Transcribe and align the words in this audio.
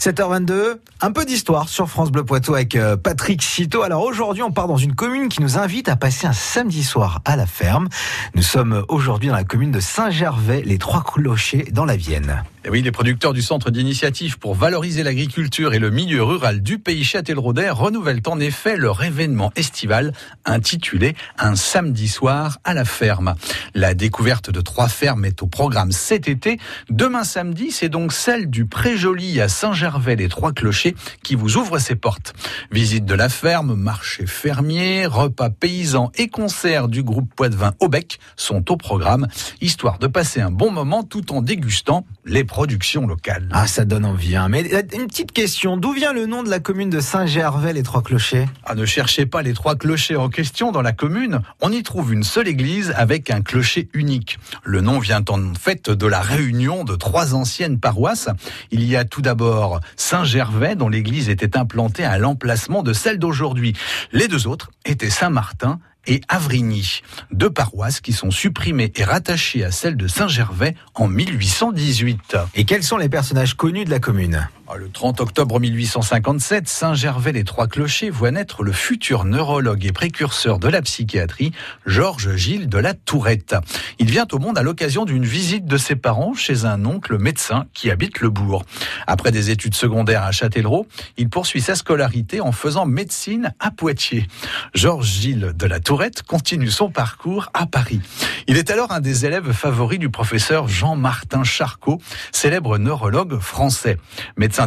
7h22, 0.00 0.78
un 1.02 1.12
peu 1.12 1.26
d'histoire 1.26 1.68
sur 1.68 1.86
France 1.90 2.10
Bleu 2.10 2.24
Poitou 2.24 2.54
avec 2.54 2.74
euh, 2.74 2.96
Patrick 2.96 3.42
Citeau. 3.42 3.82
Alors 3.82 4.02
aujourd'hui, 4.02 4.42
on 4.42 4.50
part 4.50 4.66
dans 4.66 4.78
une 4.78 4.94
commune 4.94 5.28
qui 5.28 5.42
nous 5.42 5.58
invite 5.58 5.90
à 5.90 5.96
passer 5.96 6.26
un 6.26 6.32
samedi 6.32 6.82
soir 6.82 7.20
à 7.26 7.36
la 7.36 7.44
ferme. 7.44 7.90
Nous 8.34 8.40
sommes 8.40 8.82
aujourd'hui 8.88 9.28
dans 9.28 9.34
la 9.34 9.44
commune 9.44 9.72
de 9.72 9.80
Saint-Gervais, 9.80 10.62
les 10.64 10.78
Trois 10.78 11.02
Clochers, 11.02 11.68
dans 11.72 11.84
la 11.84 11.96
Vienne. 11.96 12.42
Et 12.62 12.68
oui, 12.68 12.82
les 12.82 12.92
producteurs 12.92 13.32
du 13.32 13.40
Centre 13.40 13.70
d'initiative 13.70 14.38
pour 14.38 14.54
valoriser 14.54 15.02
l'agriculture 15.02 15.72
et 15.72 15.78
le 15.78 15.88
milieu 15.88 16.22
rural 16.22 16.60
du 16.60 16.78
pays 16.78 17.04
Châtelleraudais 17.04 17.70
renouvellent 17.70 18.20
en 18.26 18.38
effet 18.38 18.76
leur 18.76 19.02
événement 19.02 19.50
estival 19.56 20.12
intitulé 20.44 21.16
Un 21.38 21.56
samedi 21.56 22.06
soir 22.06 22.58
à 22.64 22.74
la 22.74 22.84
ferme. 22.84 23.34
La 23.72 23.94
découverte 23.94 24.50
de 24.50 24.60
trois 24.60 24.88
fermes 24.88 25.24
est 25.24 25.42
au 25.42 25.46
programme 25.46 25.90
cet 25.90 26.28
été. 26.28 26.58
Demain 26.90 27.24
samedi, 27.24 27.70
c'est 27.70 27.88
donc 27.88 28.12
celle 28.12 28.50
du 28.50 28.66
Pré-Joli 28.66 29.40
à 29.40 29.48
Saint-Gervais 29.48 30.16
les 30.16 30.28
Trois 30.28 30.52
Clochers 30.52 30.94
qui 31.22 31.36
vous 31.36 31.56
ouvre 31.56 31.78
ses 31.78 31.94
portes. 31.96 32.34
Visite 32.70 33.06
de 33.06 33.14
la 33.14 33.30
ferme, 33.30 33.74
marché 33.74 34.26
fermier, 34.26 35.06
repas 35.06 35.48
paysans 35.48 36.12
et 36.16 36.28
concerts 36.28 36.88
du 36.88 37.02
groupe 37.02 37.32
Poitvin 37.34 37.72
Aubec 37.80 38.18
sont 38.36 38.70
au 38.70 38.76
programme, 38.76 39.28
histoire 39.62 39.98
de 39.98 40.08
passer 40.08 40.42
un 40.42 40.50
bon 40.50 40.70
moment 40.70 41.04
tout 41.04 41.32
en 41.32 41.40
dégustant 41.40 42.04
les 42.26 42.44
production 42.50 43.06
locale. 43.06 43.48
Ah, 43.52 43.68
ça 43.68 43.84
donne 43.84 44.04
envie. 44.04 44.34
Hein. 44.34 44.48
Mais 44.48 44.74
euh, 44.74 44.82
une 44.92 45.06
petite 45.06 45.30
question, 45.30 45.76
d'où 45.76 45.92
vient 45.92 46.12
le 46.12 46.26
nom 46.26 46.42
de 46.42 46.50
la 46.50 46.58
commune 46.58 46.90
de 46.90 46.98
Saint-Gervais, 46.98 47.72
les 47.72 47.84
Trois 47.84 48.02
Clochers? 48.02 48.48
Ah, 48.64 48.74
ne 48.74 48.84
cherchez 48.84 49.24
pas 49.24 49.42
les 49.42 49.54
Trois 49.54 49.76
Clochers 49.76 50.16
en 50.16 50.28
question 50.28 50.72
dans 50.72 50.82
la 50.82 50.90
commune. 50.90 51.42
On 51.60 51.70
y 51.70 51.84
trouve 51.84 52.12
une 52.12 52.24
seule 52.24 52.48
église 52.48 52.92
avec 52.96 53.30
un 53.30 53.40
clocher 53.40 53.88
unique. 53.94 54.40
Le 54.64 54.80
nom 54.80 54.98
vient 54.98 55.24
en 55.28 55.54
fait 55.54 55.90
de 55.90 56.06
la 56.06 56.20
réunion 56.20 56.82
de 56.82 56.96
trois 56.96 57.34
anciennes 57.34 57.78
paroisses. 57.78 58.28
Il 58.72 58.82
y 58.82 58.96
a 58.96 59.04
tout 59.04 59.22
d'abord 59.22 59.78
Saint-Gervais, 59.94 60.74
dont 60.74 60.88
l'église 60.88 61.28
était 61.28 61.56
implantée 61.56 62.04
à 62.04 62.18
l'emplacement 62.18 62.82
de 62.82 62.92
celle 62.92 63.20
d'aujourd'hui. 63.20 63.74
Les 64.10 64.26
deux 64.26 64.48
autres 64.48 64.72
étaient 64.84 65.08
Saint-Martin 65.08 65.78
et 66.06 66.20
Avrigny, 66.28 67.02
deux 67.30 67.50
paroisses 67.50 68.00
qui 68.00 68.12
sont 68.12 68.30
supprimées 68.30 68.92
et 68.96 69.04
rattachées 69.04 69.64
à 69.64 69.70
celle 69.70 69.96
de 69.96 70.08
Saint-Gervais 70.08 70.74
en 70.94 71.08
1818. 71.08 72.36
Et 72.54 72.64
quels 72.64 72.82
sont 72.82 72.96
les 72.96 73.08
personnages 73.08 73.54
connus 73.54 73.84
de 73.84 73.90
la 73.90 74.00
commune? 74.00 74.48
Le 74.76 74.88
30 74.88 75.20
octobre 75.20 75.58
1857, 75.58 76.68
Saint-Gervais-les-Trois-Clochers 76.68 78.10
voit 78.10 78.30
naître 78.30 78.62
le 78.62 78.72
futur 78.72 79.24
neurologue 79.24 79.84
et 79.84 79.92
précurseur 79.92 80.58
de 80.58 80.68
la 80.68 80.82
psychiatrie, 80.82 81.52
Georges 81.86 82.36
Gilles 82.36 82.68
de 82.68 82.78
la 82.78 82.94
Tourette. 82.94 83.56
Il 83.98 84.10
vient 84.10 84.26
au 84.32 84.38
monde 84.38 84.58
à 84.58 84.62
l'occasion 84.62 85.04
d'une 85.04 85.24
visite 85.24 85.66
de 85.66 85.76
ses 85.76 85.96
parents 85.96 86.34
chez 86.34 86.64
un 86.64 86.84
oncle 86.84 87.18
médecin 87.18 87.66
qui 87.74 87.90
habite 87.90 88.20
le 88.20 88.30
bourg. 88.30 88.64
Après 89.06 89.32
des 89.32 89.50
études 89.50 89.74
secondaires 89.74 90.22
à 90.22 90.32
Châtellerault, 90.32 90.86
il 91.16 91.28
poursuit 91.28 91.60
sa 91.60 91.74
scolarité 91.74 92.40
en 92.40 92.52
faisant 92.52 92.86
médecine 92.86 93.54
à 93.60 93.70
Poitiers. 93.70 94.26
Georges 94.74 95.08
Gilles 95.08 95.52
de 95.54 95.66
la 95.66 95.80
Tourette 95.80 96.22
continue 96.22 96.70
son 96.70 96.90
parcours 96.90 97.48
à 97.54 97.66
Paris. 97.66 98.00
Il 98.46 98.56
est 98.56 98.70
alors 98.70 98.92
un 98.92 99.00
des 99.00 99.26
élèves 99.26 99.52
favoris 99.52 99.98
du 99.98 100.10
professeur 100.10 100.68
Jean-Martin 100.68 101.44
Charcot, 101.44 102.00
célèbre 102.32 102.78
neurologue 102.78 103.38
français. 103.38 103.96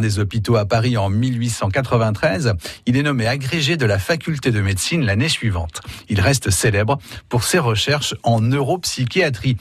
Des 0.00 0.18
hôpitaux 0.18 0.56
à 0.56 0.66
Paris 0.66 0.96
en 0.96 1.08
1893, 1.08 2.54
il 2.86 2.96
est 2.96 3.02
nommé 3.02 3.26
agrégé 3.26 3.76
de 3.76 3.86
la 3.86 3.98
faculté 3.98 4.50
de 4.50 4.60
médecine 4.60 5.04
l'année 5.04 5.28
suivante. 5.28 5.80
Il 6.08 6.20
reste 6.20 6.50
célèbre 6.50 6.98
pour 7.28 7.44
ses 7.44 7.58
recherches 7.58 8.14
en 8.22 8.40
neuropsychiatrie. 8.40 9.56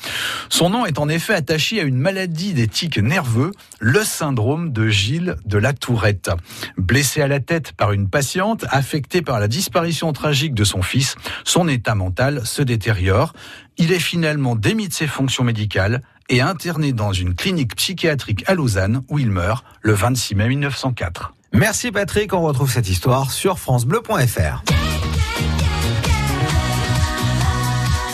Son 0.50 0.70
nom 0.70 0.86
est 0.86 1.00
en 1.00 1.10
effet 1.10 1.34
attaché 1.34 1.80
à 1.80 1.84
une 1.84 1.98
maladie 1.98 2.54
des 2.54 2.68
tics 2.68 2.98
nerveux, 2.98 3.52
le 3.80 4.04
syndrome 4.04 4.72
de 4.72 4.88
Gilles 4.88 5.36
de 5.46 5.58
la 5.58 5.74
Tourette. 5.74 6.32
Blessé 6.78 7.22
à 7.22 7.28
la 7.28 7.40
tête 7.40 7.74
par 7.74 7.92
une 7.92 8.10
patiente, 8.10 8.66
affecté 8.70 9.22
par 9.22 9.40
la 9.40 9.48
disparition 9.48 10.14
tragique 10.14 10.54
de 10.54 10.64
son 10.64 10.82
fils, 10.82 11.16
son 11.44 11.68
état 11.68 11.96
mental 11.96 12.46
se 12.46 12.62
détériore. 12.62 13.34
Il 13.78 13.92
est 13.92 14.00
finalement 14.00 14.56
démis 14.56 14.88
de 14.88 14.94
ses 14.94 15.08
fonctions 15.08 15.44
médicales 15.44 16.02
et 16.30 16.42
interné 16.42 16.94
dans 16.94 17.14
une 17.14 17.36
clinique 17.36 17.76
psychiatrique 17.76 18.44
à 18.48 18.56
Lausanne 18.56 19.04
où 19.10 19.20
il 19.20 19.30
meurt 19.30 19.66
le 19.82 19.94
26 19.94 20.36
mai 20.36 20.50
1904. 20.50 21.34
Merci 21.54 21.92
Patrick, 21.92 22.34
on 22.34 22.42
retrouve 22.42 22.72
cette 22.72 22.90
histoire 22.90 23.32
sur 23.32 23.60
francebleu.fr. 23.60 24.64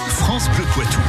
France 0.10 0.50
Bleu 0.50 0.66
Poitou. 0.74 1.02